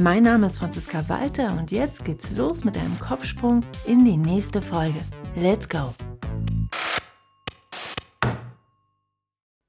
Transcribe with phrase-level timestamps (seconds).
[0.00, 4.62] Mein Name ist Franziska Walter und jetzt geht's los mit einem Kopfsprung in die nächste
[4.62, 5.00] Folge.
[5.34, 5.92] Let's go!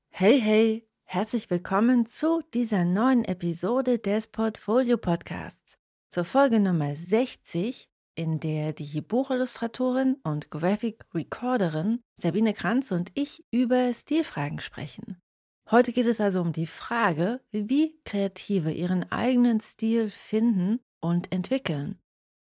[0.10, 0.88] Hey, hey!
[1.06, 8.74] Herzlich willkommen zu dieser neuen Episode des Portfolio Podcasts, zur Folge Nummer 60, in der
[8.74, 15.20] die Buchillustratorin und Graphic Recorderin Sabine Kranz und ich über Stilfragen sprechen.
[15.72, 22.00] Heute geht es also um die Frage, wie Kreative ihren eigenen Stil finden und entwickeln.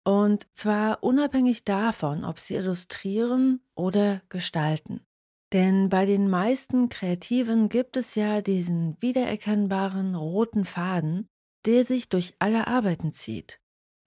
[0.03, 5.01] Und zwar unabhängig davon, ob sie illustrieren oder gestalten.
[5.53, 11.27] Denn bei den meisten Kreativen gibt es ja diesen wiedererkennbaren roten Faden,
[11.65, 13.61] der sich durch alle Arbeiten zieht.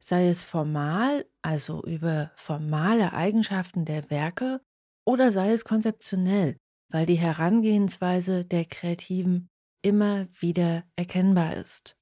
[0.05, 4.61] Sei es formal, also über formale Eigenschaften der Werke,
[5.06, 6.59] oder sei es konzeptionell,
[6.91, 9.48] weil die Herangehensweise der Kreativen
[9.83, 11.97] immer wieder erkennbar ist.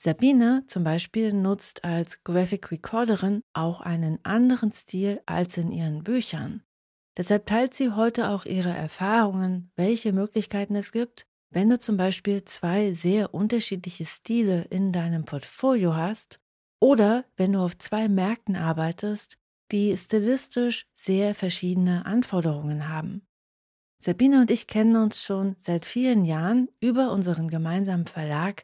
[0.00, 6.62] Sabine zum Beispiel nutzt als Graphic Recorderin auch einen anderen Stil als in ihren Büchern.
[7.16, 12.44] Deshalb teilt sie heute auch ihre Erfahrungen, welche Möglichkeiten es gibt, wenn du zum Beispiel
[12.44, 16.38] zwei sehr unterschiedliche Stile in deinem Portfolio hast
[16.80, 19.36] oder wenn du auf zwei Märkten arbeitest,
[19.72, 23.27] die stilistisch sehr verschiedene Anforderungen haben.
[24.00, 28.62] Sabine und ich kennen uns schon seit vielen Jahren über unseren gemeinsamen Verlag,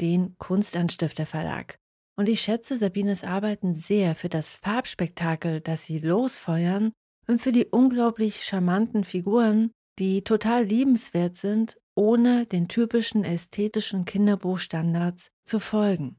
[0.00, 1.78] den Kunstanstifter Verlag.
[2.16, 6.92] Und ich schätze Sabines Arbeiten sehr für das Farbspektakel, das sie losfeuern
[7.28, 15.30] und für die unglaublich charmanten Figuren, die total liebenswert sind, ohne den typischen ästhetischen Kinderbuchstandards
[15.44, 16.16] zu folgen.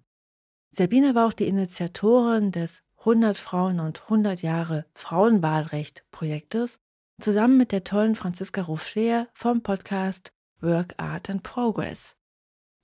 [0.71, 6.79] Sabine war auch die Initiatorin des 100 Frauen und 100 Jahre Frauenwahlrecht Projektes,
[7.19, 12.16] zusammen mit der tollen Franziska Ruffler vom Podcast Work, Art and Progress.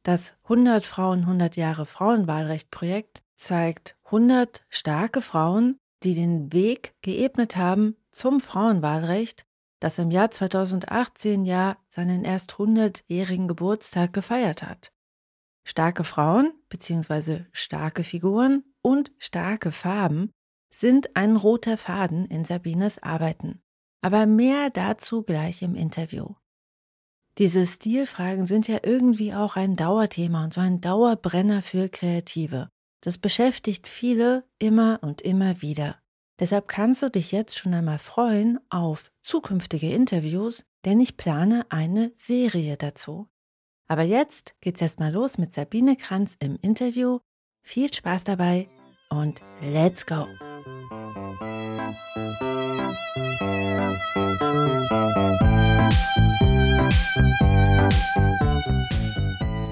[0.03, 7.55] Das 100 Frauen 100 Jahre Frauenwahlrecht Projekt zeigt 100 starke Frauen, die den Weg geebnet
[7.55, 9.45] haben zum Frauenwahlrecht,
[9.79, 14.91] das im Jahr 2018 ja seinen erst 100-jährigen Geburtstag gefeiert hat.
[15.63, 17.45] Starke Frauen bzw.
[17.51, 20.31] starke Figuren und starke Farben
[20.69, 23.61] sind ein roter Faden in Sabines Arbeiten.
[24.01, 26.35] Aber mehr dazu gleich im Interview.
[27.37, 32.69] Diese Stilfragen sind ja irgendwie auch ein Dauerthema und so ein Dauerbrenner für Kreative.
[33.01, 35.97] Das beschäftigt viele immer und immer wieder.
[36.39, 42.11] Deshalb kannst du dich jetzt schon einmal freuen auf zukünftige Interviews, denn ich plane eine
[42.17, 43.27] Serie dazu.
[43.87, 47.19] Aber jetzt geht's erstmal los mit Sabine Kranz im Interview.
[47.61, 48.69] Viel Spaß dabei
[49.09, 50.27] und let's go!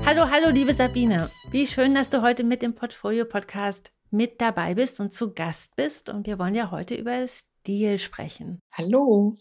[0.06, 1.30] Hallo, hallo, liebe Sabine.
[1.52, 5.76] Wie schön, dass du heute mit dem Portfolio Podcast mit dabei bist und zu Gast
[5.76, 6.10] bist.
[6.10, 8.60] Und wir wollen ja heute über Stil sprechen.
[8.72, 9.36] Hallo.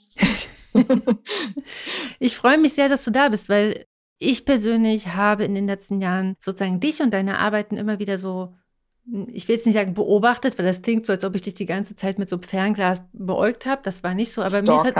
[2.18, 3.84] ich freue mich sehr, dass du da bist, weil
[4.18, 8.54] ich persönlich habe in den letzten Jahren sozusagen dich und deine Arbeiten immer wieder so,
[9.32, 11.66] ich will jetzt nicht sagen beobachtet, weil das klingt so, als ob ich dich die
[11.66, 13.80] ganze Zeit mit so Fernglas beäugt habe.
[13.84, 14.96] Das war nicht so, aber mir ist halt,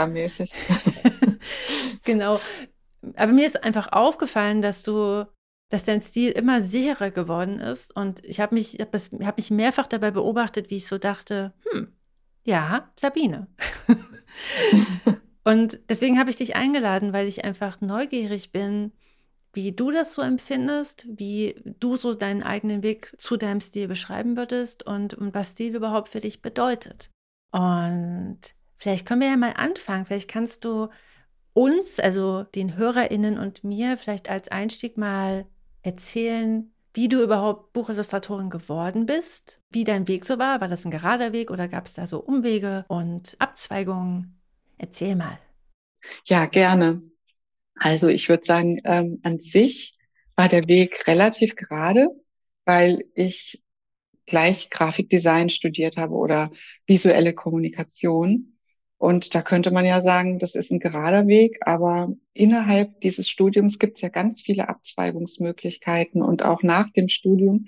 [2.03, 2.39] genau.
[3.15, 5.25] Aber mir ist einfach aufgefallen, dass du
[5.69, 7.95] dass dein Stil immer sicherer geworden ist.
[7.95, 11.93] Und ich habe mich, hab hab mich mehrfach dabei beobachtet, wie ich so dachte, hm,
[12.45, 13.47] ja, Sabine.
[15.43, 18.93] und deswegen habe ich dich eingeladen, weil ich einfach neugierig bin,
[19.57, 24.37] wie du das so empfindest, wie du so deinen eigenen Weg zu deinem Stil beschreiben
[24.37, 27.09] würdest und, und was Stil überhaupt für dich bedeutet.
[27.49, 28.37] Und
[28.77, 30.05] vielleicht können wir ja mal anfangen.
[30.05, 30.89] Vielleicht kannst du
[31.53, 35.47] uns, also den HörerInnen und mir, vielleicht als Einstieg mal
[35.81, 40.61] erzählen, wie du überhaupt Buchillustratorin geworden bist, wie dein Weg so war.
[40.61, 44.39] War das ein gerader Weg oder gab es da so Umwege und Abzweigungen?
[44.77, 45.39] Erzähl mal.
[46.25, 47.01] Ja, gerne.
[47.79, 49.97] Also ich würde sagen, ähm, an sich
[50.35, 52.09] war der Weg relativ gerade,
[52.65, 53.61] weil ich
[54.25, 56.51] gleich Grafikdesign studiert habe oder
[56.85, 58.57] visuelle Kommunikation.
[58.97, 63.79] Und da könnte man ja sagen, das ist ein gerader Weg, aber innerhalb dieses Studiums
[63.79, 67.67] gibt es ja ganz viele Abzweigungsmöglichkeiten und auch nach dem Studium.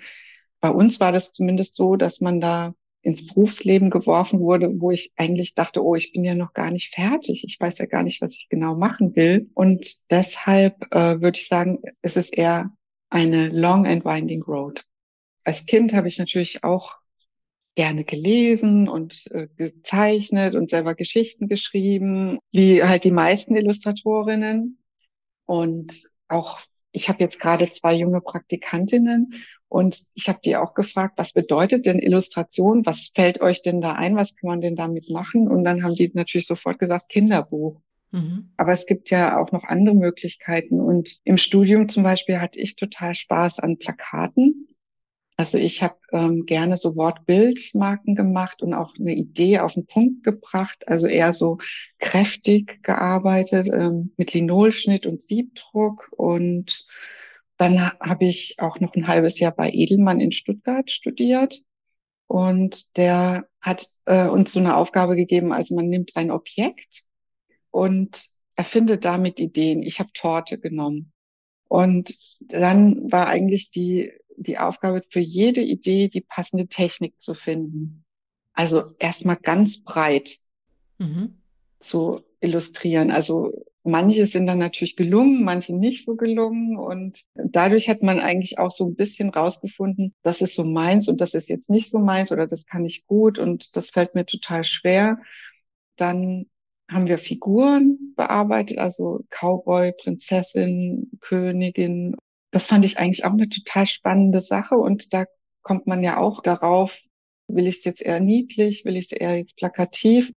[0.60, 5.12] Bei uns war das zumindest so, dass man da ins Berufsleben geworfen wurde, wo ich
[5.16, 7.44] eigentlich dachte, oh, ich bin ja noch gar nicht fertig.
[7.46, 9.50] Ich weiß ja gar nicht, was ich genau machen will.
[9.54, 12.70] Und deshalb äh, würde ich sagen, es ist eher
[13.08, 14.84] eine long and winding road.
[15.44, 16.96] Als Kind habe ich natürlich auch
[17.74, 24.78] gerne gelesen und äh, gezeichnet und selber Geschichten geschrieben, wie halt die meisten Illustratorinnen.
[25.46, 26.60] Und auch
[26.92, 29.34] ich habe jetzt gerade zwei junge Praktikantinnen
[29.68, 32.84] und ich habe die auch gefragt, was bedeutet denn Illustration?
[32.86, 34.16] Was fällt euch denn da ein?
[34.16, 35.48] Was kann man denn damit machen?
[35.48, 37.80] Und dann haben die natürlich sofort gesagt, Kinderbuch.
[38.10, 38.50] Mhm.
[38.56, 40.80] Aber es gibt ja auch noch andere Möglichkeiten.
[40.80, 44.66] Und im Studium zum Beispiel hatte ich total Spaß an Plakaten.
[45.40, 50.22] Also ich habe ähm, gerne so Wortbildmarken gemacht und auch eine Idee auf den Punkt
[50.22, 51.56] gebracht, also eher so
[51.98, 56.10] kräftig gearbeitet ähm, mit Linolschnitt und Siebdruck.
[56.14, 56.84] Und
[57.56, 61.62] dann habe ich auch noch ein halbes Jahr bei Edelmann in Stuttgart studiert.
[62.26, 67.04] Und der hat äh, uns so eine Aufgabe gegeben, also man nimmt ein Objekt
[67.70, 68.26] und
[68.56, 69.82] erfindet damit Ideen.
[69.82, 71.14] Ich habe Torte genommen.
[71.66, 78.04] Und dann war eigentlich die die Aufgabe, für jede Idee die passende Technik zu finden.
[78.52, 80.38] Also erstmal ganz breit
[80.98, 81.38] mhm.
[81.78, 83.10] zu illustrieren.
[83.10, 83.52] Also
[83.82, 86.78] manche sind dann natürlich gelungen, manche nicht so gelungen.
[86.78, 91.20] Und dadurch hat man eigentlich auch so ein bisschen rausgefunden, das ist so meins und
[91.20, 94.24] das ist jetzt nicht so meins oder das kann ich gut und das fällt mir
[94.24, 95.18] total schwer.
[95.96, 96.46] Dann
[96.90, 102.16] haben wir Figuren bearbeitet, also Cowboy, Prinzessin, Königin
[102.50, 104.76] das fand ich eigentlich auch eine total spannende Sache.
[104.76, 105.24] Und da
[105.62, 107.00] kommt man ja auch darauf,
[107.48, 110.32] will ich es jetzt eher niedlich, will ich es eher jetzt plakativ.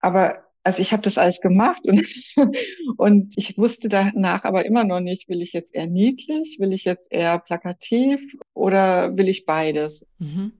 [0.00, 2.04] Aber also ich habe das alles gemacht und,
[2.96, 6.84] und ich wusste danach aber immer noch nicht, will ich jetzt eher niedlich, will ich
[6.84, 8.20] jetzt eher plakativ
[8.52, 10.08] oder will ich beides?
[10.18, 10.52] Mhm.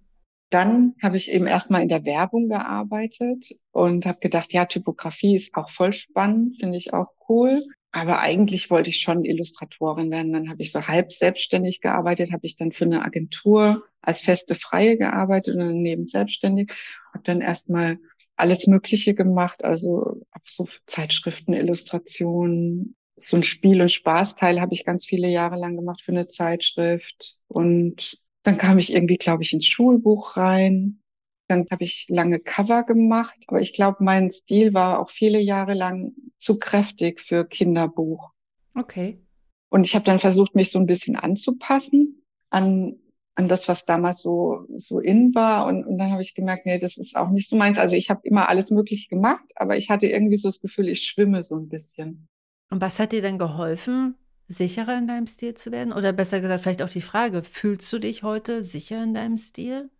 [0.50, 5.56] Dann habe ich eben erstmal in der Werbung gearbeitet und habe gedacht, ja, Typografie ist
[5.56, 7.64] auch voll spannend, finde ich auch cool.
[7.96, 10.34] Aber eigentlich wollte ich schon Illustratorin werden.
[10.34, 14.54] Dann habe ich so halb selbstständig gearbeitet, habe ich dann für eine Agentur als feste
[14.54, 16.70] Freie gearbeitet und daneben selbstständig.
[17.14, 17.96] Habe dann erstmal
[18.36, 25.06] alles Mögliche gemacht, also so Zeitschriften, Illustrationen, so ein Spiel- und Spaßteil habe ich ganz
[25.06, 27.38] viele Jahre lang gemacht für eine Zeitschrift.
[27.48, 31.00] Und dann kam ich irgendwie, glaube ich, ins Schulbuch rein.
[31.48, 35.74] Dann habe ich lange Cover gemacht, aber ich glaube, mein Stil war auch viele Jahre
[35.74, 38.32] lang zu kräftig für Kinderbuch.
[38.74, 39.20] Okay.
[39.68, 42.96] Und ich habe dann versucht, mich so ein bisschen anzupassen an
[43.36, 45.66] an das, was damals so so in war.
[45.66, 47.78] Und, und dann habe ich gemerkt, nee, das ist auch nicht so meins.
[47.78, 51.02] Also ich habe immer alles Mögliche gemacht, aber ich hatte irgendwie so das Gefühl, ich
[51.02, 52.28] schwimme so ein bisschen.
[52.70, 54.16] Und was hat dir dann geholfen,
[54.48, 55.92] sicherer in deinem Stil zu werden?
[55.92, 59.90] Oder besser gesagt, vielleicht auch die Frage, fühlst du dich heute sicher in deinem Stil?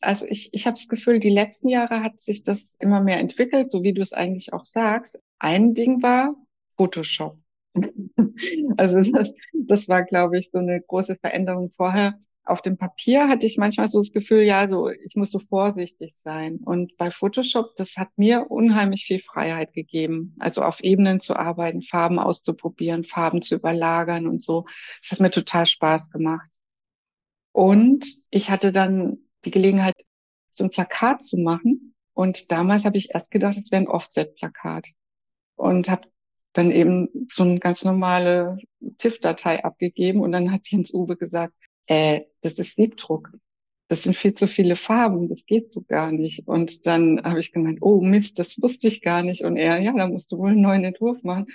[0.00, 3.70] Also ich, ich habe das Gefühl, die letzten Jahre hat sich das immer mehr entwickelt,
[3.70, 5.20] so wie du es eigentlich auch sagst.
[5.38, 6.34] Ein Ding war
[6.76, 7.38] Photoshop.
[8.76, 12.18] also das, das war, glaube ich, so eine große Veränderung vorher.
[12.46, 16.14] Auf dem Papier hatte ich manchmal so das Gefühl, ja, so ich muss so vorsichtig
[16.14, 16.58] sein.
[16.58, 20.36] Und bei Photoshop, das hat mir unheimlich viel Freiheit gegeben.
[20.38, 24.66] Also auf Ebenen zu arbeiten, Farben auszuprobieren, Farben zu überlagern und so.
[25.00, 26.46] Das hat mir total Spaß gemacht.
[27.52, 29.94] Und ich hatte dann die Gelegenheit,
[30.50, 31.94] so ein Plakat zu machen.
[32.12, 34.88] Und damals habe ich erst gedacht, es wäre ein Offset-Plakat.
[35.56, 36.08] Und habe
[36.52, 38.58] dann eben so eine ganz normale
[38.98, 40.20] TIFF-Datei abgegeben.
[40.20, 41.54] Und dann hat Jens Uwe gesagt,
[41.86, 43.30] äh, das ist Siebdruck.
[43.88, 46.48] Das sind viel zu viele Farben, das geht so gar nicht.
[46.48, 49.44] Und dann habe ich gemeint, oh Mist, das wusste ich gar nicht.
[49.44, 51.46] Und er, ja, da musst du wohl einen neuen Entwurf machen.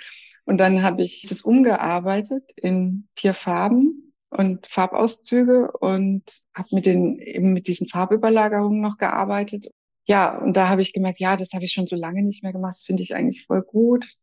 [0.44, 6.22] Und dann habe ich das umgearbeitet in vier Farben und Farbauszüge und
[6.54, 9.70] habe mit den eben mit diesen Farbüberlagerungen noch gearbeitet.
[10.06, 12.52] Ja, und da habe ich gemerkt, ja, das habe ich schon so lange nicht mehr
[12.52, 12.76] gemacht.
[12.76, 14.16] Das finde ich eigentlich voll gut.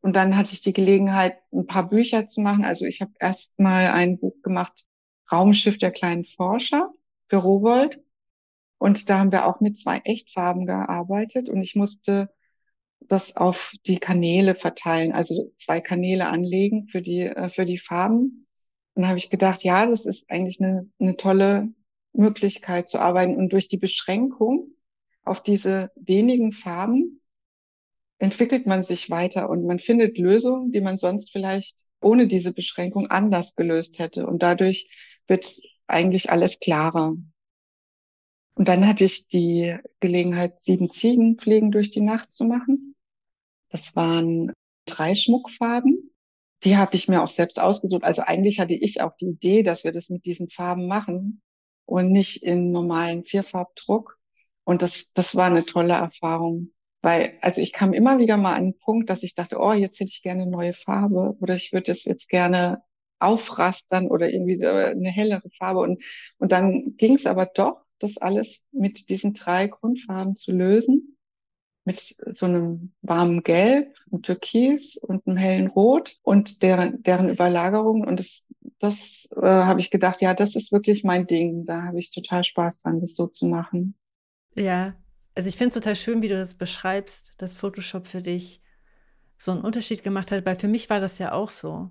[0.00, 2.64] Und dann hatte ich die Gelegenheit, ein paar Bücher zu machen.
[2.64, 4.86] Also ich habe erst mal ein Buch gemacht,
[5.32, 6.90] Raumschiff der kleinen Forscher
[7.28, 8.00] für Rowold.
[8.78, 12.30] Und da haben wir auch mit zwei Echtfarben gearbeitet und ich musste
[13.00, 18.45] das auf die Kanäle verteilen, also zwei Kanäle anlegen für die, äh, für die Farben.
[18.96, 21.68] Und da habe ich gedacht, ja, das ist eigentlich eine, eine tolle
[22.14, 23.36] Möglichkeit zu arbeiten.
[23.36, 24.70] Und durch die Beschränkung
[25.22, 27.20] auf diese wenigen Farben
[28.18, 33.08] entwickelt man sich weiter und man findet Lösungen, die man sonst vielleicht ohne diese Beschränkung
[33.08, 34.26] anders gelöst hätte.
[34.26, 34.88] Und dadurch
[35.26, 35.46] wird
[35.86, 37.16] eigentlich alles klarer.
[38.54, 42.94] Und dann hatte ich die Gelegenheit, sieben Ziegenpflegen durch die Nacht zu machen.
[43.68, 44.54] Das waren
[44.86, 46.15] drei Schmuckfarben
[46.64, 48.04] die habe ich mir auch selbst ausgesucht.
[48.04, 51.42] Also eigentlich hatte ich auch die Idee, dass wir das mit diesen Farben machen
[51.84, 54.18] und nicht in normalen Vierfarbdruck.
[54.64, 56.72] Und das, das war eine tolle Erfahrung.
[57.02, 60.00] Weil, also ich kam immer wieder mal an einen Punkt, dass ich dachte, oh, jetzt
[60.00, 62.82] hätte ich gerne eine neue Farbe oder ich würde es jetzt gerne
[63.18, 65.80] aufrastern oder irgendwie eine hellere Farbe.
[65.80, 66.02] Und,
[66.38, 71.15] und dann ging es aber doch, das alles mit diesen drei Grundfarben zu lösen.
[71.86, 78.06] Mit so einem warmen Gelb, einem Türkis und einem hellen Rot und deren, deren Überlagerung.
[78.06, 81.64] Und das, das äh, habe ich gedacht, ja, das ist wirklich mein Ding.
[81.64, 83.94] Da habe ich total Spaß dran, das so zu machen.
[84.54, 84.94] Ja,
[85.34, 88.60] also ich finde es total schön, wie du das beschreibst, dass Photoshop für dich
[89.38, 91.90] so einen Unterschied gemacht hat, weil für mich war das ja auch so.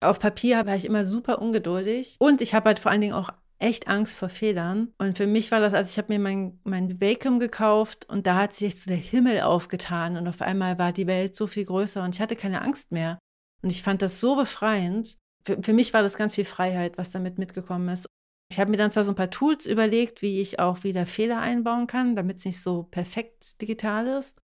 [0.00, 3.30] Auf Papier war ich immer super ungeduldig und ich habe halt vor allen Dingen auch
[3.58, 4.92] echt Angst vor Fehlern.
[4.98, 8.36] Und für mich war das, also ich habe mir mein, mein Wacom gekauft und da
[8.36, 12.02] hat sich so der Himmel aufgetan und auf einmal war die Welt so viel größer
[12.02, 13.18] und ich hatte keine Angst mehr.
[13.62, 15.16] Und ich fand das so befreiend.
[15.44, 18.06] Für, für mich war das ganz viel Freiheit, was damit mitgekommen ist.
[18.50, 21.40] Ich habe mir dann zwar so ein paar Tools überlegt, wie ich auch wieder Fehler
[21.40, 24.38] einbauen kann, damit es nicht so perfekt digital ist.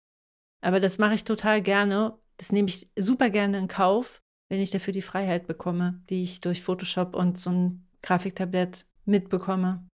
[0.61, 2.17] Aber das mache ich total gerne.
[2.37, 6.41] Das nehme ich super gerne in Kauf, wenn ich dafür die Freiheit bekomme, die ich
[6.41, 9.87] durch Photoshop und so ein Grafiktablett mitbekomme.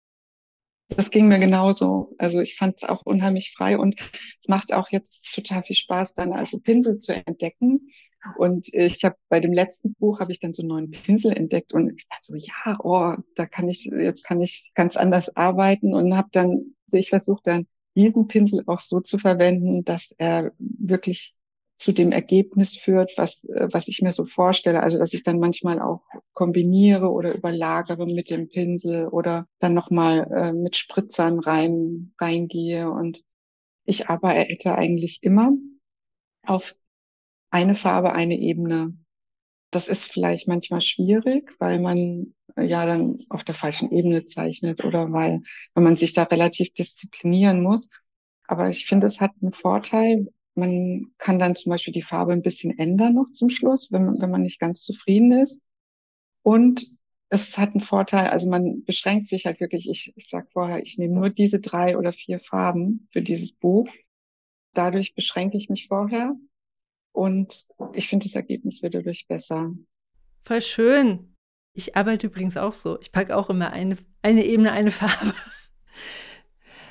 [0.88, 2.14] Das ging mir genauso.
[2.18, 4.00] Also ich fand es auch unheimlich frei und
[4.40, 7.90] es macht auch jetzt total viel Spaß, dann also Pinsel zu entdecken.
[8.36, 11.72] Und ich habe bei dem letzten Buch habe ich dann so einen neuen Pinsel entdeckt
[11.72, 15.94] und ich dachte so, ja, oh, da kann ich jetzt kann ich ganz anders arbeiten
[15.94, 20.52] und habe dann, also ich versuche dann diesen Pinsel auch so zu verwenden, dass er
[20.58, 21.34] wirklich
[21.78, 24.82] zu dem Ergebnis führt, was, äh, was ich mir so vorstelle.
[24.82, 26.02] Also, dass ich dann manchmal auch
[26.34, 32.90] kombiniere oder überlagere mit dem Pinsel oder dann nochmal äh, mit Spritzern rein, reingehe.
[32.90, 33.22] Und
[33.84, 35.52] ich arbeite eigentlich immer
[36.44, 36.74] auf
[37.50, 38.94] eine Farbe, eine Ebene.
[39.70, 44.84] Das ist vielleicht manchmal schwierig, weil man äh, ja dann auf der falschen Ebene zeichnet
[44.84, 45.42] oder weil,
[45.74, 47.88] weil man sich da relativ disziplinieren muss.
[48.48, 50.26] Aber ich finde, es hat einen Vorteil,
[50.58, 54.20] man kann dann zum Beispiel die Farbe ein bisschen ändern noch zum Schluss, wenn man,
[54.20, 55.64] wenn man nicht ganz zufrieden ist.
[56.42, 56.86] Und
[57.30, 60.98] es hat einen Vorteil, also man beschränkt sich halt wirklich, ich, ich sag vorher, ich
[60.98, 63.88] nehme nur diese drei oder vier Farben für dieses Buch.
[64.74, 66.34] Dadurch beschränke ich mich vorher
[67.12, 69.72] und ich finde, das Ergebnis wird dadurch besser.
[70.40, 71.34] Voll schön.
[71.74, 72.98] Ich arbeite übrigens auch so.
[73.00, 75.34] Ich packe auch immer eine, eine Ebene, eine Farbe.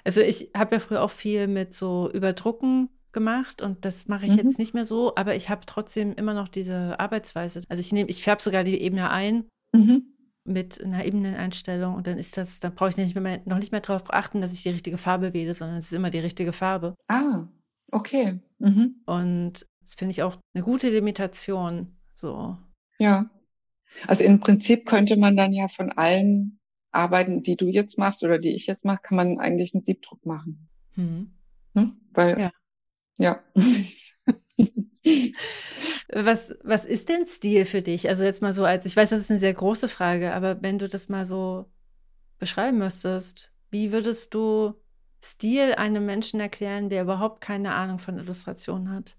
[0.04, 4.34] Also ich habe ja früher auch viel mit so Überdrucken gemacht und das mache ich
[4.34, 4.38] mhm.
[4.38, 7.64] jetzt nicht mehr so, aber ich habe trotzdem immer noch diese Arbeitsweise.
[7.68, 10.04] Also ich nehme, ich färbe sogar die Ebene ein mhm.
[10.44, 13.82] mit einer Ebeneneinstellung und dann ist das, dann brauche ich nicht mehr, noch nicht mehr
[13.82, 16.94] darauf achten, dass ich die richtige Farbe wähle, sondern es ist immer die richtige Farbe.
[17.08, 17.48] Ah,
[17.92, 18.40] okay.
[18.60, 19.02] Mhm.
[19.08, 21.98] Und das finde ich auch eine gute Limitation.
[22.14, 22.56] So.
[23.00, 23.32] Ja.
[24.06, 26.60] Also im Prinzip könnte man dann ja von allen
[26.92, 30.24] Arbeiten, die du jetzt machst oder die ich jetzt mache, kann man eigentlich einen Siebdruck
[30.24, 30.70] machen.
[30.94, 31.32] Hm.
[31.74, 31.98] Hm?
[32.14, 32.52] Weil ja.
[33.18, 33.44] Ja.
[36.14, 38.08] was, was ist denn Stil für dich?
[38.10, 40.80] Also jetzt mal so als, ich weiß, das ist eine sehr große Frage, aber wenn
[40.80, 41.66] du das mal so
[42.40, 44.76] beschreiben müsstest, wie würdest du
[45.24, 49.18] Stil einem Menschen erklären, der überhaupt keine Ahnung von Illustration hat?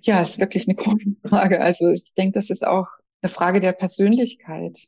[0.00, 1.60] Ja, ist wirklich eine große Frage.
[1.60, 2.86] Also ich denke, das ist auch
[3.20, 4.78] eine Frage der Persönlichkeit.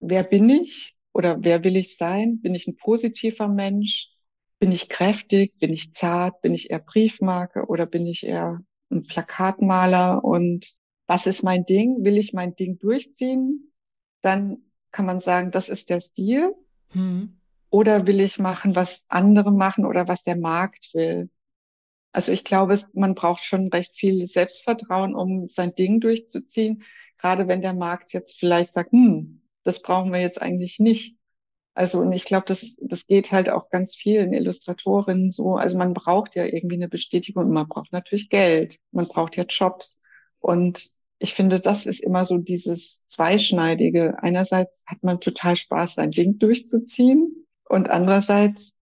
[0.00, 2.40] Wer bin ich oder wer will ich sein?
[2.40, 4.10] Bin ich ein positiver Mensch?
[4.58, 5.58] Bin ich kräftig?
[5.58, 6.40] Bin ich zart?
[6.40, 8.60] Bin ich eher Briefmarke oder bin ich eher
[8.90, 10.24] ein Plakatmaler?
[10.24, 10.66] Und
[11.06, 12.04] was ist mein Ding?
[12.04, 13.72] Will ich mein Ding durchziehen?
[14.22, 14.58] Dann
[14.90, 16.54] kann man sagen, das ist der Stil.
[16.90, 17.38] Hm.
[17.68, 21.28] Oder will ich machen, was andere machen oder was der Markt will?
[22.12, 26.82] Also ich glaube, man braucht schon recht viel Selbstvertrauen, um sein Ding durchzuziehen.
[27.18, 31.15] Gerade wenn der Markt jetzt vielleicht sagt, hm, das brauchen wir jetzt eigentlich nicht.
[31.76, 35.56] Also, und ich glaube, das, das geht halt auch ganz vielen Illustratorinnen so.
[35.56, 38.78] Also man braucht ja irgendwie eine Bestätigung man braucht natürlich Geld.
[38.92, 40.02] Man braucht ja Jobs.
[40.38, 44.16] Und ich finde, das ist immer so dieses Zweischneidige.
[44.22, 47.46] Einerseits hat man total Spaß, sein Ding durchzuziehen.
[47.68, 48.78] Und andererseits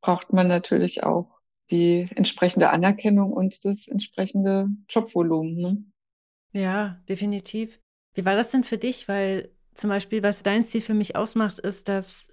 [0.00, 1.28] braucht man natürlich auch
[1.70, 5.54] die entsprechende Anerkennung und das entsprechende Jobvolumen.
[5.54, 5.84] Ne?
[6.58, 7.78] Ja, definitiv.
[8.14, 9.06] Wie war das denn für dich?
[9.06, 12.32] Weil zum Beispiel, was dein Stil für mich ausmacht, ist, dass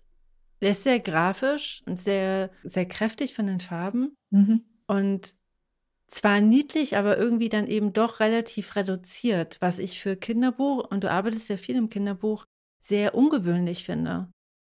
[0.62, 4.16] der ist sehr grafisch und sehr, sehr kräftig von den Farben.
[4.32, 4.64] Mhm.
[4.88, 5.36] Und
[6.08, 11.12] zwar niedlich, aber irgendwie dann eben doch relativ reduziert, was ich für Kinderbuch, und du
[11.12, 12.46] arbeitest ja viel im Kinderbuch,
[12.80, 14.30] sehr ungewöhnlich finde.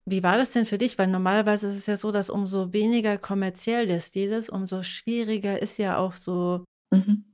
[0.05, 0.99] Wie war das denn für dich?
[0.99, 5.61] Weil normalerweise ist es ja so, dass umso weniger kommerziell der Stil ist, umso schwieriger
[5.61, 7.25] ist ja auch so mhm.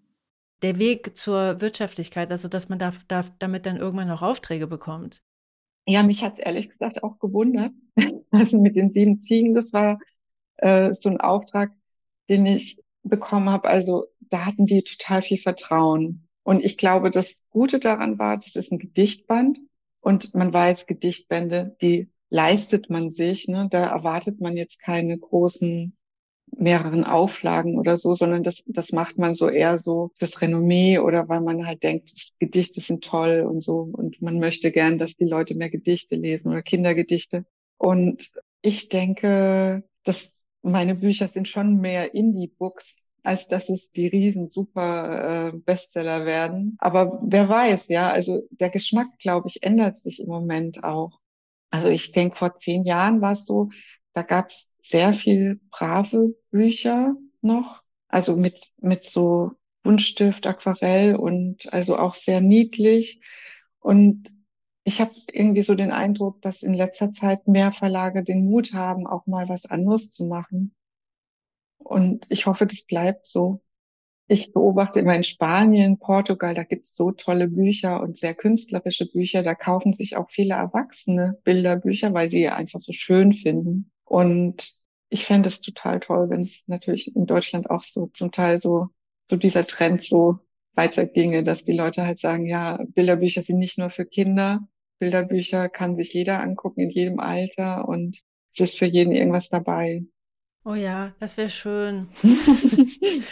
[0.63, 5.23] der Weg zur Wirtschaftlichkeit, also dass man da, da, damit dann irgendwann auch Aufträge bekommt.
[5.87, 7.73] Ja, mich hat's ehrlich gesagt auch gewundert.
[8.33, 9.99] Also mit den sieben Ziegen, das war
[10.59, 11.73] äh, so ein Auftrag,
[12.29, 13.69] den ich bekommen habe.
[13.69, 16.29] Also da hatten die total viel Vertrauen.
[16.43, 19.59] Und ich glaube, das Gute daran war, das ist ein Gedichtband
[20.01, 23.49] und man weiß, Gedichtbände, die leistet man sich.
[23.49, 23.69] Ne?
[23.71, 25.97] Da erwartet man jetzt keine großen
[26.59, 31.29] mehreren Auflagen oder so, sondern das, das macht man so eher so fürs Renommee oder
[31.29, 35.27] weil man halt denkt, Gedichte sind toll und so und man möchte gern, dass die
[35.27, 37.45] Leute mehr Gedichte lesen oder Kindergedichte.
[37.79, 38.31] Und
[38.63, 40.33] ich denke, dass
[40.63, 46.77] meine Bücher sind schon mehr Indie-Books, als dass es die riesen super äh, Bestseller werden.
[46.79, 51.21] Aber wer weiß, ja, also der Geschmack, glaube ich, ändert sich im Moment auch.
[51.71, 53.69] Also ich denke, vor zehn Jahren war es so,
[54.17, 59.51] da gab es sehr viel brave Bücher noch, also mit, mit so
[59.83, 63.21] Buntstift, Aquarell und also auch sehr niedlich.
[63.79, 64.33] Und
[64.85, 69.07] ich habe irgendwie so den Eindruck, dass in letzter Zeit mehr Verlage den Mut haben,
[69.07, 70.75] auch mal was anderes zu machen.
[71.77, 73.61] Und ich hoffe, das bleibt so.
[74.29, 79.43] Ich beobachte immer in Spanien, Portugal, da gibt's so tolle Bücher und sehr künstlerische Bücher.
[79.43, 83.91] Da kaufen sich auch viele Erwachsene Bilderbücher, weil sie einfach so schön finden.
[84.07, 84.73] Und
[85.09, 88.89] ich fände es total toll, wenn es natürlich in Deutschland auch so zum Teil so,
[89.27, 90.39] so dieser Trend so
[90.75, 94.67] weiterginge, dass die Leute halt sagen, ja, Bilderbücher sind nicht nur für Kinder.
[94.99, 98.23] Bilderbücher kann sich jeder angucken in jedem Alter und
[98.53, 100.05] es ist für jeden irgendwas dabei.
[100.65, 102.09] Oh ja, das wäre schön.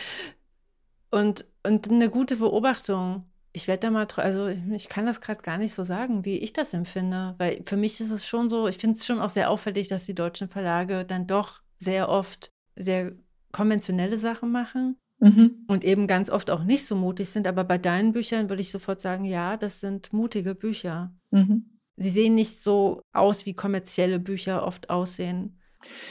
[1.10, 3.24] und, und eine gute Beobachtung.
[3.56, 6.52] Ich werde da mal, also ich kann das gerade gar nicht so sagen, wie ich
[6.52, 9.48] das empfinde, weil für mich ist es schon so, ich finde es schon auch sehr
[9.48, 13.12] auffällig, dass die deutschen Verlage dann doch sehr oft sehr
[13.52, 15.64] konventionelle Sachen machen mhm.
[15.68, 17.46] und eben ganz oft auch nicht so mutig sind.
[17.46, 21.12] Aber bei deinen Büchern würde ich sofort sagen, ja, das sind mutige Bücher.
[21.30, 21.78] Mhm.
[21.96, 25.60] Sie sehen nicht so aus, wie kommerzielle Bücher oft aussehen.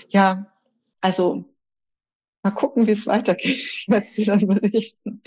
[0.09, 0.47] Ja,
[1.01, 1.52] also
[2.43, 3.43] mal gucken, wie es weitergeht.
[3.83, 5.21] Ich werde es dir dann berichten.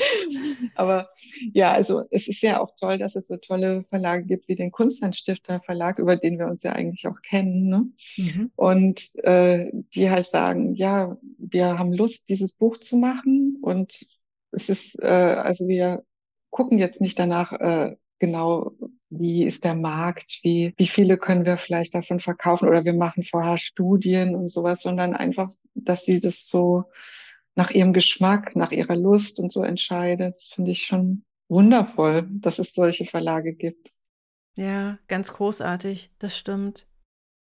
[0.75, 1.11] Aber
[1.53, 4.71] ja, also es ist ja auch toll, dass es so tolle Verlage gibt wie den
[4.71, 7.69] Kunstanstifter Verlag, über den wir uns ja eigentlich auch kennen.
[7.69, 7.89] Ne?
[8.17, 8.51] Mhm.
[8.57, 13.59] Und äh, die halt sagen, ja, wir haben Lust, dieses Buch zu machen.
[13.63, 14.07] Und
[14.53, 16.05] es ist, äh, also wir
[16.51, 18.73] gucken jetzt nicht danach, äh, genau,
[19.11, 23.23] wie ist der Markt, wie, wie viele können wir vielleicht davon verkaufen oder wir machen
[23.23, 25.49] vorher Studien und sowas, sondern einfach,
[25.89, 26.85] dass sie das so
[27.55, 30.37] nach ihrem Geschmack, nach ihrer Lust und so entscheidet.
[30.37, 33.93] Das finde ich schon wundervoll, dass es solche Verlage gibt.
[34.57, 36.87] Ja, ganz großartig, das stimmt.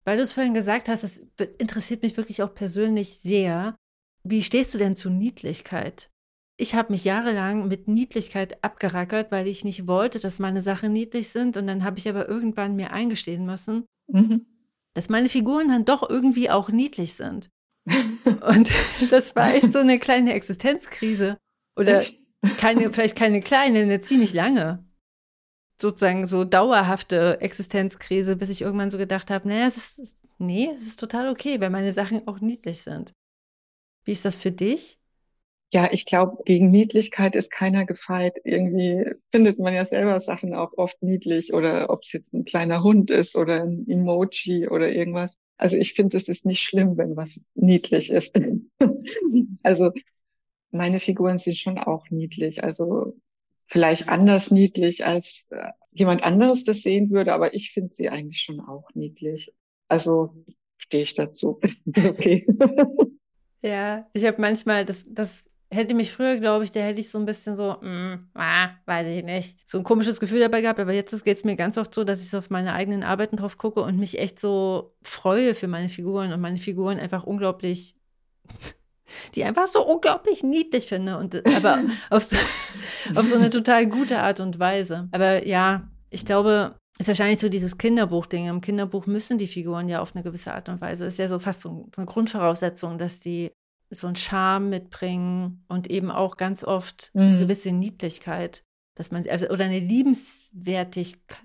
[0.04, 1.22] Weil du es vorhin gesagt hast, es
[1.58, 3.76] interessiert mich wirklich auch persönlich sehr.
[4.24, 6.10] Wie stehst du denn zu Niedlichkeit?
[6.56, 11.28] Ich habe mich jahrelang mit Niedlichkeit abgerackert, weil ich nicht wollte, dass meine Sachen niedlich
[11.28, 11.56] sind.
[11.56, 14.46] Und dann habe ich aber irgendwann mir eingestehen müssen, mhm.
[14.94, 17.48] dass meine Figuren dann doch irgendwie auch niedlich sind.
[17.84, 18.70] Und
[19.10, 21.38] das war echt so eine kleine Existenzkrise.
[21.76, 22.02] Oder
[22.58, 24.84] keine, vielleicht keine kleine, eine ziemlich lange.
[25.80, 30.82] Sozusagen so dauerhafte Existenzkrise, bis ich irgendwann so gedacht habe, naja, es ist, nee, es
[30.82, 33.12] ist total okay, weil meine Sachen auch niedlich sind.
[34.04, 34.98] Wie ist das für dich?
[35.72, 38.38] Ja, ich glaube, gegen Niedlichkeit ist keiner gefeit.
[38.44, 42.82] Irgendwie findet man ja selber Sachen auch oft niedlich oder ob es jetzt ein kleiner
[42.82, 45.38] Hund ist oder ein Emoji oder irgendwas.
[45.56, 48.38] Also ich finde, es ist nicht schlimm, wenn was niedlich ist.
[49.62, 49.92] also
[50.72, 52.62] meine Figuren sind schon auch niedlich.
[52.62, 53.16] Also
[53.64, 58.42] vielleicht anders niedlich, als äh, jemand anderes das sehen würde, aber ich finde sie eigentlich
[58.42, 59.54] schon auch niedlich.
[59.88, 60.34] Also
[60.76, 61.60] stehe ich dazu.
[61.96, 62.46] okay.
[63.62, 67.18] Ja, ich habe manchmal, das, das hätte mich früher, glaube ich, da hätte ich so
[67.18, 70.78] ein bisschen so, mm, ah, weiß ich nicht, so ein komisches Gefühl dabei gehabt.
[70.78, 73.36] Aber jetzt geht es mir ganz oft so, dass ich so auf meine eigenen Arbeiten
[73.36, 77.96] drauf gucke und mich echt so freue für meine Figuren und meine Figuren einfach unglaublich,
[79.34, 81.16] die einfach so unglaublich niedlich finde.
[81.18, 81.78] Und aber
[82.10, 82.36] auf so,
[83.18, 85.08] auf so eine total gute Art und Weise.
[85.10, 88.48] Aber ja, ich glaube, ist wahrscheinlich so dieses Kinderbuchding.
[88.48, 91.06] Im Kinderbuch müssen die Figuren ja auf eine gewisse Art und Weise.
[91.06, 93.50] Ist ja so fast so, so eine Grundvoraussetzung, dass die
[93.92, 97.22] so einen Charme mitbringen und eben auch ganz oft mhm.
[97.22, 101.38] eine gewisse Niedlichkeit, dass man, also, oder eine Liebenswertigkeit,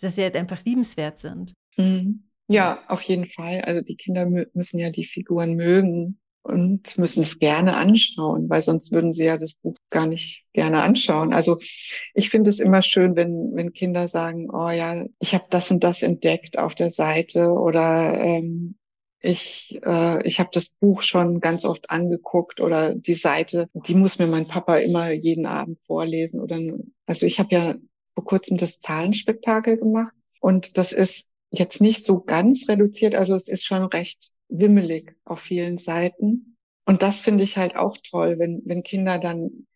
[0.00, 1.54] dass sie halt einfach liebenswert sind.
[1.76, 2.24] Mhm.
[2.48, 3.62] Ja, auf jeden Fall.
[3.62, 8.92] Also die Kinder müssen ja die Figuren mögen und müssen es gerne anschauen, weil sonst
[8.92, 11.34] würden sie ja das Buch gar nicht gerne anschauen.
[11.34, 11.58] Also
[12.14, 15.82] ich finde es immer schön, wenn, wenn Kinder sagen, oh ja, ich habe das und
[15.82, 18.76] das entdeckt auf der Seite oder ähm,
[19.26, 24.18] ich, äh, ich habe das Buch schon ganz oft angeguckt oder die Seite, die muss
[24.18, 26.40] mir mein Papa immer jeden Abend vorlesen.
[26.40, 26.60] Oder
[27.06, 27.74] also ich habe ja
[28.14, 33.48] vor kurzem das Zahlenspektakel gemacht und das ist jetzt nicht so ganz reduziert, also es
[33.48, 36.56] ist schon recht wimmelig auf vielen Seiten.
[36.84, 39.66] Und das finde ich halt auch toll, wenn, wenn Kinder dann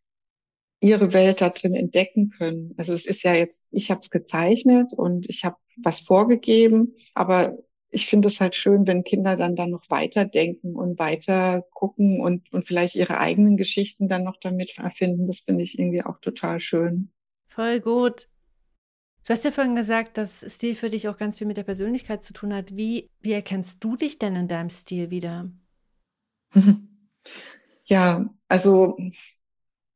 [0.80, 2.74] ihre Welt da drin entdecken können.
[2.76, 7.58] Also es ist ja jetzt, ich habe es gezeichnet und ich habe was vorgegeben, aber
[7.90, 12.52] ich finde es halt schön, wenn Kinder dann dann noch weiterdenken und weiter gucken und,
[12.52, 15.26] und vielleicht ihre eigenen Geschichten dann noch damit erfinden.
[15.26, 17.10] Das finde ich irgendwie auch total schön.
[17.48, 18.28] Voll gut.
[19.24, 22.24] Du hast ja vorhin gesagt, dass Stil für dich auch ganz viel mit der Persönlichkeit
[22.24, 22.76] zu tun hat.
[22.76, 25.50] Wie, wie erkennst du dich denn in deinem Stil wieder?
[27.86, 28.96] Ja, also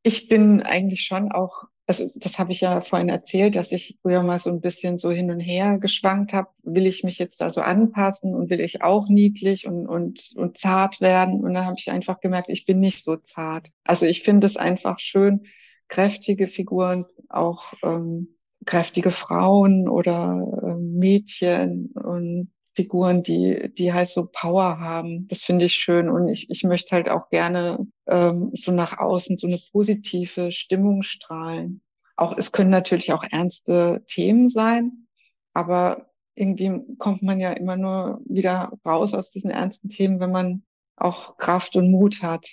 [0.03, 4.23] ich bin eigentlich schon auch, also das habe ich ja vorhin erzählt, dass ich früher
[4.23, 6.49] mal so ein bisschen so hin und her geschwankt habe.
[6.63, 10.57] Will ich mich jetzt da so anpassen und will ich auch niedlich und, und, und
[10.57, 11.45] zart werden?
[11.45, 13.69] Und dann habe ich einfach gemerkt, ich bin nicht so zart.
[13.85, 15.43] Also ich finde es einfach schön,
[15.89, 24.29] kräftige Figuren, auch ähm, kräftige Frauen oder äh, Mädchen und Figuren, die, die halt so
[24.33, 25.27] Power haben.
[25.29, 26.09] Das finde ich schön.
[26.09, 31.03] Und ich, ich möchte halt auch gerne ähm, so nach außen so eine positive Stimmung
[31.03, 31.83] strahlen.
[32.17, 35.07] Auch es können natürlich auch ernste Themen sein,
[35.53, 40.65] aber irgendwie kommt man ja immer nur wieder raus aus diesen ernsten Themen, wenn man
[40.97, 42.49] auch Kraft und Mut hat.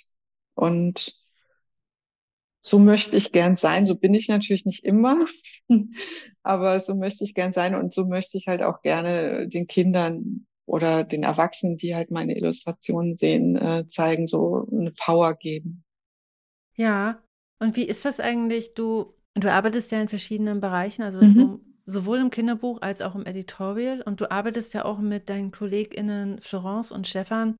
[0.54, 1.21] Und
[2.62, 3.86] so möchte ich gern sein.
[3.86, 5.24] So bin ich natürlich nicht immer,
[6.42, 10.46] aber so möchte ich gern sein und so möchte ich halt auch gerne den Kindern
[10.64, 15.84] oder den Erwachsenen, die halt meine Illustrationen sehen, äh, zeigen, so eine Power geben.
[16.76, 17.20] Ja,
[17.58, 18.74] und wie ist das eigentlich?
[18.74, 21.32] Du, du arbeitest ja in verschiedenen Bereichen, also mhm.
[21.32, 25.50] so, sowohl im Kinderbuch als auch im Editorial und du arbeitest ja auch mit deinen
[25.50, 27.56] KollegInnen Florence und Stefan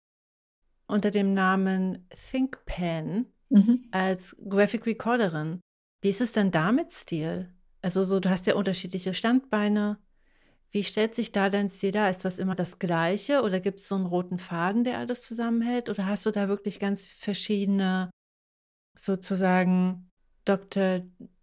[0.86, 3.84] unter dem Namen ThinkPen mhm.
[3.90, 5.60] als Graphic Recorderin.
[6.02, 7.54] Wie ist es denn da mit Stil?
[7.80, 9.98] Also so, du hast ja unterschiedliche Standbeine.
[10.70, 12.08] Wie stellt sich da dein Stil dar?
[12.08, 15.90] Ist das immer das Gleiche oder gibt es so einen roten Faden, der alles zusammenhält?
[15.90, 18.10] Oder hast du da wirklich ganz verschiedene,
[18.96, 20.10] sozusagen
[20.44, 21.02] Dr.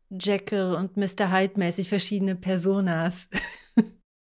[0.10, 1.32] Jekyll und Mr.
[1.32, 3.30] Hyde mäßig verschiedene Personas?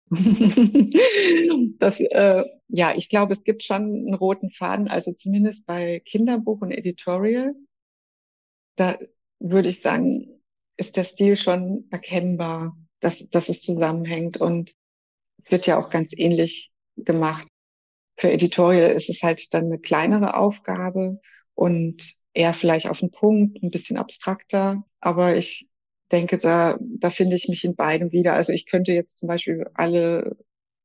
[1.80, 6.62] das, äh, ja, ich glaube, es gibt schon einen roten Faden, also zumindest bei Kinderbuch
[6.62, 7.54] und Editorial.
[8.76, 8.98] Da
[9.40, 10.42] würde ich sagen,
[10.78, 14.38] ist der Stil schon erkennbar, dass, dass es zusammenhängt.
[14.38, 14.76] Und
[15.38, 17.48] es wird ja auch ganz ähnlich gemacht.
[18.18, 21.20] Für Editorial ist es halt dann eine kleinere Aufgabe
[21.56, 24.84] und eher vielleicht auf den Punkt, ein bisschen abstrakter.
[25.00, 25.68] Aber ich
[26.14, 28.34] denke, da, da finde ich mich in beidem wieder.
[28.34, 30.38] Also ich könnte jetzt zum Beispiel alle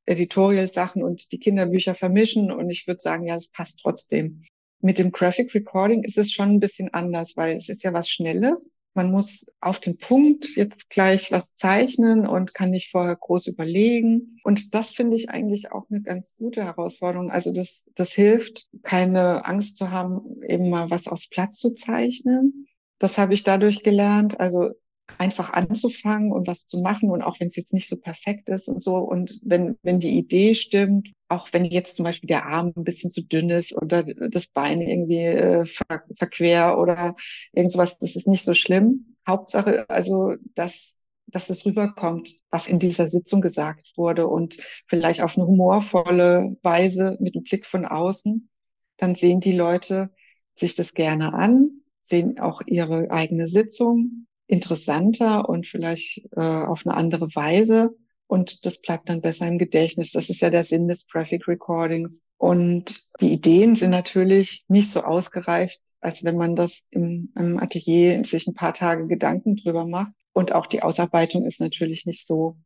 [0.07, 4.43] Editorial-Sachen und die Kinderbücher vermischen und ich würde sagen, ja, es passt trotzdem.
[4.81, 8.09] Mit dem Graphic Recording ist es schon ein bisschen anders, weil es ist ja was
[8.09, 8.75] Schnelles.
[8.95, 14.41] Man muss auf den Punkt jetzt gleich was zeichnen und kann nicht vorher groß überlegen.
[14.45, 17.31] Und das finde ich eigentlich auch eine ganz gute Herausforderung.
[17.31, 22.67] Also das, das hilft, keine Angst zu haben, eben mal was aus Platz zu zeichnen.
[22.99, 24.41] Das habe ich dadurch gelernt.
[24.41, 24.71] Also
[25.17, 28.69] einfach anzufangen und was zu machen und auch wenn es jetzt nicht so perfekt ist
[28.69, 32.73] und so und wenn wenn die Idee stimmt, auch wenn jetzt zum Beispiel der Arm
[32.77, 37.17] ein bisschen zu dünn ist oder das Bein irgendwie äh, ver verquer oder
[37.53, 39.17] irgend sowas, das ist nicht so schlimm.
[39.27, 40.99] Hauptsache also, dass
[41.31, 47.19] dass es rüberkommt, was in dieser Sitzung gesagt wurde und vielleicht auf eine humorvolle Weise
[47.21, 48.49] mit einem Blick von außen,
[48.97, 50.11] dann sehen die Leute
[50.55, 56.97] sich das gerne an, sehen auch ihre eigene Sitzung interessanter und vielleicht äh, auf eine
[56.97, 57.95] andere Weise.
[58.27, 60.11] Und das bleibt dann besser im Gedächtnis.
[60.11, 62.27] Das ist ja der Sinn des Graphic Recordings.
[62.37, 68.25] Und die Ideen sind natürlich nicht so ausgereift, als wenn man das im, im Atelier
[68.25, 70.13] sich ein paar Tage Gedanken drüber macht.
[70.33, 72.59] Und auch die Ausarbeitung ist natürlich nicht so.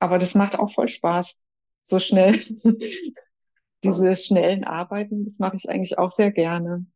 [0.00, 1.38] Aber das macht auch voll Spaß.
[1.82, 2.38] So schnell.
[3.84, 6.86] Diese schnellen Arbeiten, das mache ich eigentlich auch sehr gerne.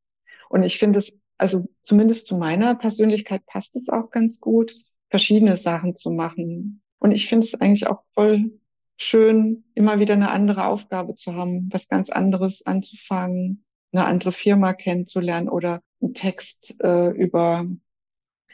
[0.48, 4.74] Und ich finde es also zumindest zu meiner Persönlichkeit passt es auch ganz gut,
[5.08, 6.82] verschiedene Sachen zu machen.
[6.98, 8.58] Und ich finde es eigentlich auch voll
[8.96, 14.72] schön, immer wieder eine andere Aufgabe zu haben, was ganz anderes anzufangen, eine andere Firma
[14.72, 17.64] kennenzulernen oder einen Text äh, über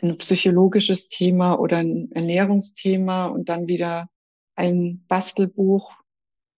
[0.02, 4.08] ein psychologisches Thema oder ein Ernährungsthema und dann wieder
[4.54, 5.94] ein Bastelbuch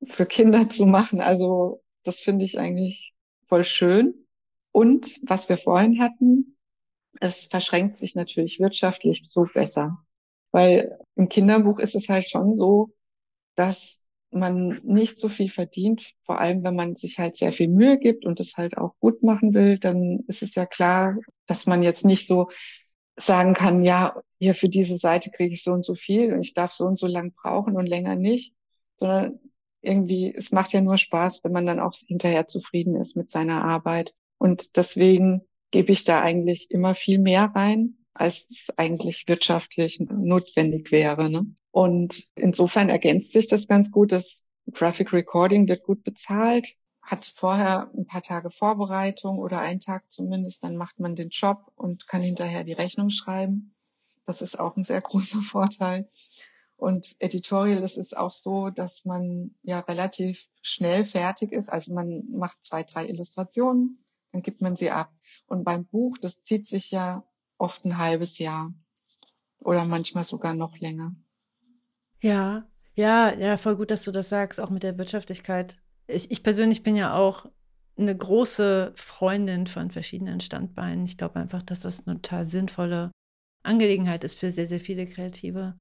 [0.05, 1.21] für Kinder zu machen.
[1.21, 4.26] Also das finde ich eigentlich voll schön.
[4.77, 6.55] Und was wir vorhin hatten,
[7.23, 10.05] es verschränkt sich natürlich wirtschaftlich so besser.
[10.53, 12.91] Weil im Kinderbuch ist es halt schon so,
[13.55, 17.99] dass man nicht so viel verdient, vor allem wenn man sich halt sehr viel Mühe
[17.99, 21.83] gibt und es halt auch gut machen will, dann ist es ja klar, dass man
[21.83, 22.51] jetzt nicht so
[23.17, 26.53] sagen kann, ja, hier für diese Seite kriege ich so und so viel und ich
[26.53, 28.55] darf so und so lang brauchen und länger nicht,
[28.99, 29.41] sondern
[29.81, 33.65] irgendwie, es macht ja nur Spaß, wenn man dann auch hinterher zufrieden ist mit seiner
[33.65, 34.13] Arbeit.
[34.39, 40.91] Und deswegen gebe ich da eigentlich immer viel mehr rein, als es eigentlich wirtschaftlich notwendig
[40.91, 41.31] wäre.
[41.31, 41.47] Ne?
[41.71, 44.13] Und insofern ergänzt sich das ganz gut.
[44.13, 46.67] Das Graphic Recording wird gut bezahlt,
[47.03, 51.71] hat vorher ein paar Tage Vorbereitung oder einen Tag zumindest, dann macht man den Job
[51.77, 53.75] und kann hinterher die Rechnung schreiben.
[54.25, 56.09] Das ist auch ein sehr großer Vorteil.
[56.77, 61.71] Und Editorial, das ist auch so, dass man ja relativ schnell fertig ist.
[61.71, 64.05] Also man macht zwei, drei Illustrationen,
[64.37, 65.11] dann gibt man sie ab.
[65.47, 67.25] Und beim Buch, das zieht sich ja
[67.57, 68.73] oft ein halbes Jahr
[69.61, 71.17] oder manchmal sogar noch länger.
[72.21, 75.79] Ja, ja, ja, voll gut, dass du das sagst, auch mit der Wirtschaftlichkeit.
[76.07, 77.47] Ich, ich persönlich bin ja auch
[77.97, 81.05] eine große Freundin von verschiedenen Standbeinen.
[81.07, 83.11] Ich glaube einfach, dass das eine total sinnvolle
[83.63, 85.79] Angelegenheit ist für sehr, sehr viele Kreative.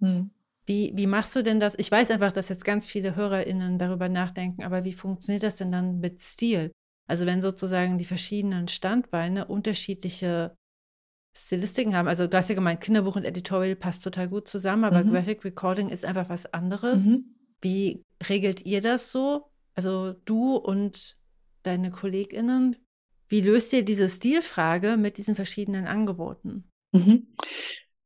[0.00, 0.32] Hm.
[0.66, 1.74] Wie, wie machst du denn das?
[1.78, 5.70] Ich weiß einfach, dass jetzt ganz viele HörerInnen darüber nachdenken, aber wie funktioniert das denn
[5.70, 6.72] dann mit Stil?
[7.06, 10.56] Also wenn sozusagen die verschiedenen Standbeine unterschiedliche
[11.34, 12.08] Stilistiken haben.
[12.08, 15.12] Also du hast ja gemeint, Kinderbuch und Editorial passt total gut zusammen, aber mhm.
[15.12, 17.04] Graphic Recording ist einfach was anderes.
[17.04, 17.34] Mhm.
[17.62, 19.50] Wie regelt ihr das so?
[19.74, 21.16] Also du und
[21.62, 22.76] deine KollegInnen,
[23.28, 26.64] wie löst ihr diese Stilfrage mit diesen verschiedenen Angeboten?
[26.92, 27.28] Mhm.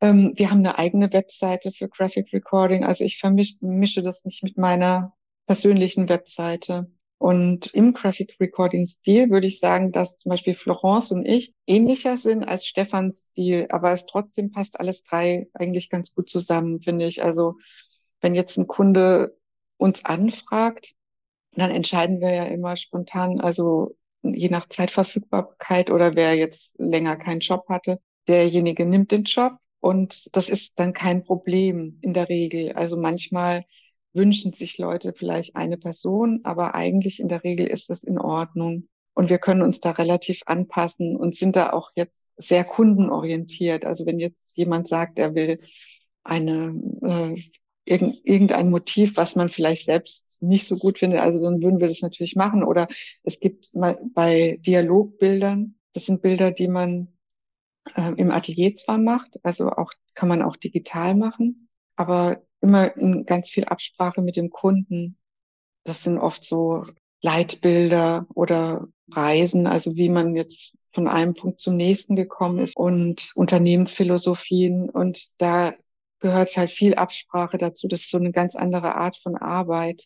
[0.01, 2.85] Ähm, wir haben eine eigene Webseite für Graphic Recording.
[2.85, 5.15] Also ich vermische das nicht mit meiner
[5.47, 6.91] persönlichen Webseite.
[7.19, 12.17] Und im Graphic Recording Stil würde ich sagen, dass zum Beispiel Florence und ich ähnlicher
[12.17, 17.07] sind als Stefans Stil, aber es trotzdem passt alles drei eigentlich ganz gut zusammen, finde
[17.07, 17.23] ich.
[17.23, 17.57] Also
[18.21, 19.37] wenn jetzt ein Kunde
[19.79, 20.95] uns anfragt,
[21.53, 27.41] dann entscheiden wir ja immer spontan, also je nach Zeitverfügbarkeit oder wer jetzt länger keinen
[27.41, 27.99] Job hatte,
[28.29, 32.73] derjenige nimmt den Job und das ist dann kein Problem in der Regel.
[32.73, 33.65] Also manchmal
[34.17, 38.89] wünschen sich Leute vielleicht eine Person, aber eigentlich in der Regel ist das in Ordnung.
[39.15, 43.87] Und wir können uns da relativ anpassen und sind da auch jetzt sehr kundenorientiert.
[43.87, 45.61] Also wenn jetzt jemand sagt, er will
[46.23, 47.41] eine äh,
[47.87, 52.03] irgendein Motiv, was man vielleicht selbst nicht so gut findet, also dann würden wir das
[52.03, 52.65] natürlich machen.
[52.65, 52.89] Oder
[53.23, 57.09] es gibt mal bei Dialogbildern, das sind Bilder, die man
[57.95, 61.66] äh, im Atelier zwar macht, also auch kann man auch digital machen,
[61.97, 65.19] aber immer in ganz viel Absprache mit dem Kunden.
[65.85, 66.85] Das sind oft so
[67.23, 73.33] Leitbilder oder Reisen, also wie man jetzt von einem Punkt zum nächsten gekommen ist und
[73.35, 74.91] Unternehmensphilosophien.
[74.91, 75.75] Und da
[76.21, 77.89] gehört halt viel Absprache dazu.
[77.89, 80.05] Das ist so eine ganz andere Art von Arbeit.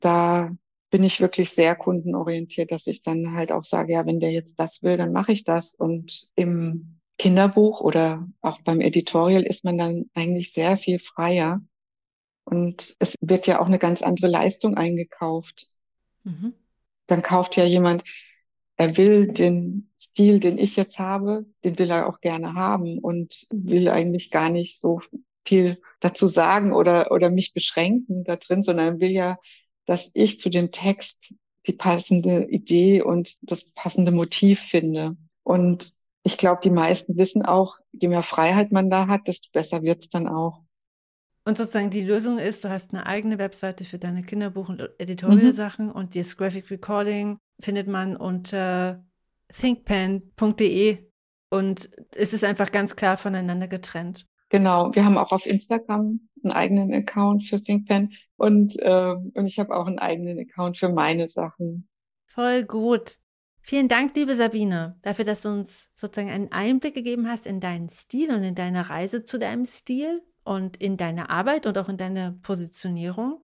[0.00, 0.50] Da
[0.90, 4.60] bin ich wirklich sehr kundenorientiert, dass ich dann halt auch sage, ja, wenn der jetzt
[4.60, 5.74] das will, dann mache ich das.
[5.74, 11.60] Und im Kinderbuch oder auch beim Editorial ist man dann eigentlich sehr viel freier.
[12.44, 15.68] Und es wird ja auch eine ganz andere Leistung eingekauft.
[16.24, 16.52] Mhm.
[17.06, 18.04] Dann kauft ja jemand,
[18.76, 23.46] er will den Stil, den ich jetzt habe, den will er auch gerne haben und
[23.50, 25.00] will eigentlich gar nicht so
[25.44, 29.38] viel dazu sagen oder, oder mich beschränken da drin, sondern will ja,
[29.86, 31.34] dass ich zu dem Text
[31.66, 35.16] die passende Idee und das passende Motiv finde.
[35.42, 35.95] Und
[36.26, 40.08] ich glaube, die meisten wissen auch, je mehr Freiheit man da hat, desto besser wird's
[40.08, 40.60] dann auch.
[41.44, 45.86] Und sozusagen die Lösung ist, du hast eine eigene Webseite für deine Kinderbuch- und Editorial-Sachen
[45.86, 45.92] mhm.
[45.92, 49.04] und das Graphic Recording findet man unter
[49.52, 50.98] thinkpan.de
[51.50, 54.26] und es ist einfach ganz klar voneinander getrennt.
[54.48, 59.60] Genau, wir haben auch auf Instagram einen eigenen Account für ThinkPan und, äh, und ich
[59.60, 61.88] habe auch einen eigenen Account für meine Sachen.
[62.26, 63.18] Voll gut.
[63.68, 67.88] Vielen Dank, liebe Sabine, dafür, dass du uns sozusagen einen Einblick gegeben hast in deinen
[67.88, 71.96] Stil und in deine Reise zu deinem Stil und in deine Arbeit und auch in
[71.96, 73.42] deine Positionierung.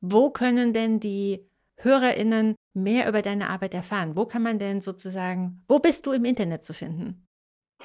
[0.00, 1.46] Wo können denn die
[1.76, 4.16] HörerInnen mehr über deine Arbeit erfahren?
[4.16, 7.28] Wo kann man denn sozusagen, wo bist du im Internet zu finden?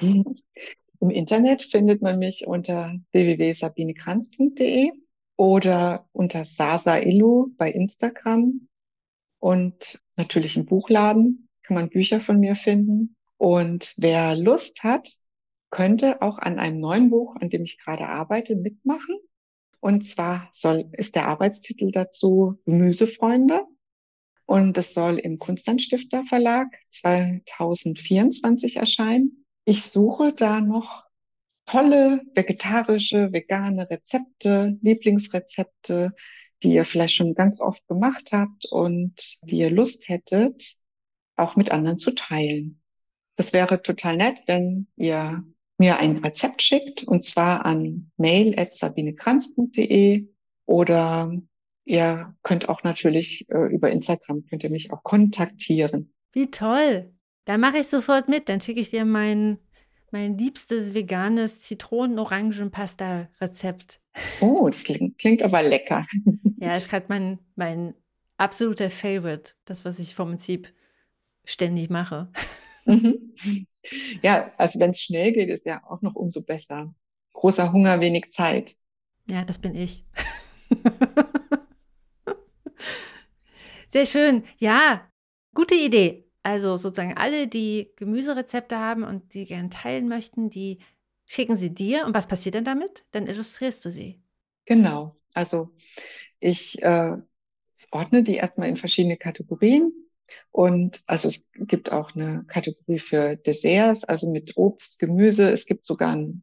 [1.00, 4.90] Im Internet findet man mich unter www.sabinekranz.de
[5.36, 8.66] oder unter Sasa Illu bei Instagram
[9.38, 13.14] und natürlich im Buchladen kann man Bücher von mir finden.
[13.36, 15.08] Und wer Lust hat,
[15.70, 19.18] könnte auch an einem neuen Buch, an dem ich gerade arbeite, mitmachen.
[19.80, 23.64] Und zwar soll, ist der Arbeitstitel dazu Gemüsefreunde.
[24.46, 29.44] Und es soll im Kunstanstifter Verlag 2024 erscheinen.
[29.66, 31.04] Ich suche da noch
[31.66, 36.14] tolle vegetarische, vegane Rezepte, Lieblingsrezepte,
[36.62, 40.78] die ihr vielleicht schon ganz oft gemacht habt und die ihr Lust hättet,
[41.38, 42.80] auch mit anderen zu teilen.
[43.36, 45.44] Das wäre total nett, wenn ihr
[45.78, 50.26] mir ein Rezept schickt und zwar an mail.sabinekranz.de
[50.66, 51.32] oder
[51.84, 56.12] ihr könnt auch natürlich äh, über Instagram, könnt ihr mich auch kontaktieren.
[56.32, 57.14] Wie toll.
[57.44, 58.50] Da mache ich sofort mit.
[58.50, 59.58] Dann schicke ich dir mein,
[60.10, 64.00] mein liebstes veganes Zitronen-Orangen-Pasta-Rezept.
[64.40, 66.04] Oh, das klingt, klingt aber lecker.
[66.60, 67.94] Ja, ist gerade mein, mein
[68.36, 69.52] absoluter Favorite.
[69.64, 70.72] Das, was ich vom Prinzip
[71.48, 72.30] ständig mache.
[72.84, 73.34] Mhm.
[74.22, 76.94] Ja, also wenn es schnell geht, ist ja auch noch umso besser.
[77.32, 78.76] Großer Hunger, wenig Zeit.
[79.28, 80.04] Ja, das bin ich.
[83.88, 84.42] Sehr schön.
[84.58, 85.10] Ja,
[85.54, 86.28] gute Idee.
[86.42, 90.78] Also sozusagen alle, die Gemüserezepte haben und die gern teilen möchten, die
[91.26, 92.06] schicken sie dir.
[92.06, 93.04] Und was passiert dann damit?
[93.10, 94.20] Dann illustrierst du sie.
[94.64, 95.16] Genau.
[95.34, 95.74] Also
[96.40, 97.16] ich äh,
[97.90, 99.92] ordne die erstmal in verschiedene Kategorien.
[100.50, 105.50] Und also es gibt auch eine Kategorie für Desserts, also mit Obst, Gemüse.
[105.50, 106.42] Es gibt sogar einen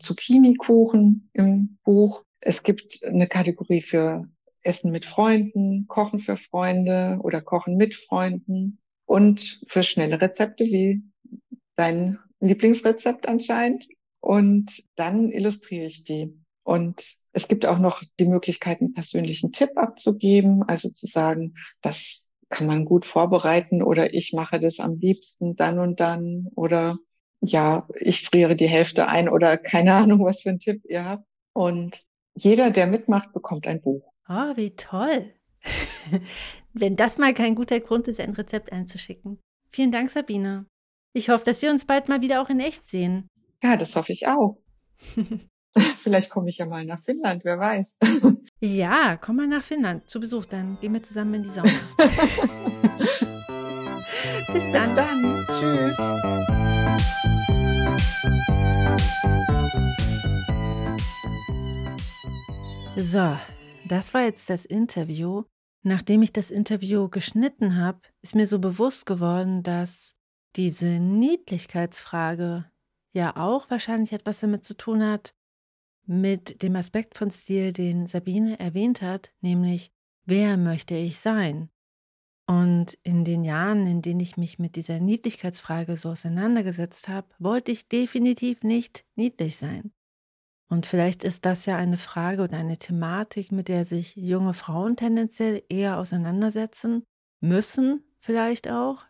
[0.00, 2.24] Zucchini-Kuchen im Buch.
[2.40, 4.28] Es gibt eine Kategorie für
[4.62, 11.02] Essen mit Freunden, Kochen für Freunde oder Kochen mit Freunden und für schnelle Rezepte wie
[11.74, 13.88] dein Lieblingsrezept anscheinend.
[14.20, 16.36] Und dann illustriere ich die.
[16.64, 22.26] Und es gibt auch noch die Möglichkeit, einen persönlichen Tipp abzugeben, also zu sagen, das
[22.50, 26.98] kann man gut vorbereiten oder ich mache das am liebsten dann und dann oder
[27.40, 31.24] ja, ich friere die Hälfte ein oder keine Ahnung, was für ein Tipp ihr habt.
[31.52, 32.02] Und
[32.34, 34.12] jeder, der mitmacht, bekommt ein Buch.
[34.28, 35.34] Oh, wie toll.
[36.72, 39.40] Wenn das mal kein guter Grund ist, ein Rezept einzuschicken.
[39.70, 40.66] Vielen Dank, Sabine.
[41.12, 43.28] Ich hoffe, dass wir uns bald mal wieder auch in echt sehen.
[43.62, 44.58] Ja, das hoffe ich auch.
[45.96, 47.96] Vielleicht komme ich ja mal nach Finnland, wer weiß.
[48.60, 51.68] Ja, komm mal nach Finnland zu Besuch, dann gehen wir zusammen in die Sauna.
[54.52, 54.94] Bis dann.
[54.94, 55.46] Bis dann.
[55.48, 55.96] Tschüss.
[62.96, 63.38] So,
[63.86, 65.44] das war jetzt das Interview.
[65.84, 70.16] Nachdem ich das Interview geschnitten habe, ist mir so bewusst geworden, dass
[70.56, 72.68] diese Niedlichkeitsfrage
[73.12, 75.32] ja auch wahrscheinlich etwas damit zu tun hat,
[76.08, 79.92] mit dem Aspekt von Stil, den Sabine erwähnt hat, nämlich
[80.24, 81.70] wer möchte ich sein?
[82.46, 87.72] Und in den Jahren, in denen ich mich mit dieser Niedlichkeitsfrage so auseinandergesetzt habe, wollte
[87.72, 89.92] ich definitiv nicht niedlich sein.
[90.70, 94.96] Und vielleicht ist das ja eine Frage oder eine Thematik, mit der sich junge Frauen
[94.96, 97.04] tendenziell eher auseinandersetzen
[97.40, 99.04] müssen, vielleicht auch.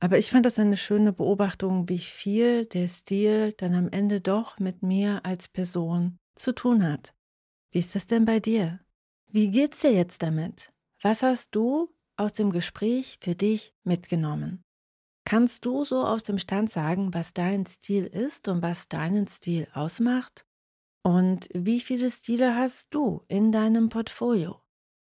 [0.00, 4.58] Aber ich fand das eine schöne Beobachtung, wie viel der Stil dann am Ende doch
[4.58, 7.14] mit mir als Person zu tun hat.
[7.70, 8.80] Wie ist das denn bei dir?
[9.26, 10.72] Wie geht's dir jetzt damit?
[11.02, 14.64] Was hast du aus dem Gespräch für dich mitgenommen?
[15.24, 19.68] Kannst du so aus dem Stand sagen, was dein Stil ist und was deinen Stil
[19.74, 20.46] ausmacht?
[21.02, 24.60] Und wie viele Stile hast du in deinem Portfolio?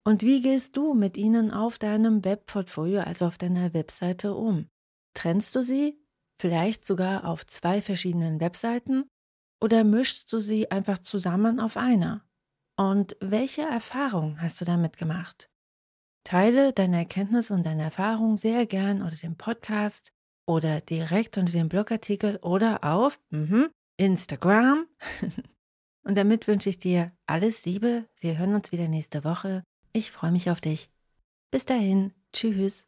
[0.06, 4.70] Und wie gehst du mit ihnen auf deinem Webportfolio, also auf deiner Webseite um?
[5.14, 6.00] Trennst du sie
[6.40, 9.10] vielleicht sogar auf zwei verschiedenen Webseiten
[9.62, 12.24] oder mischst du sie einfach zusammen auf einer?
[12.78, 15.50] Und welche Erfahrung hast du damit gemacht?
[16.24, 20.12] Teile deine Erkenntnisse und deine Erfahrungen sehr gern unter dem Podcast
[20.48, 24.88] oder direkt unter dem Blogartikel oder auf mhm, Instagram.
[26.06, 28.08] Und damit wünsche ich dir alles Liebe.
[28.20, 29.63] Wir hören uns wieder nächste Woche.
[29.91, 30.91] Ich freue mich auf dich.
[31.52, 32.13] Bis dahin.
[32.32, 32.88] Tschüss.